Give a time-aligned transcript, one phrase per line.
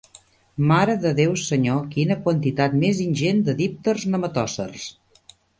[0.71, 4.93] Mare de Déu Senyor, quina quantitat més ingent de dípters nematòcers!